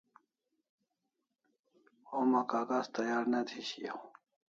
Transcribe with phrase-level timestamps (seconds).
[2.11, 3.99] Homa kaghas tayar ne thi shiau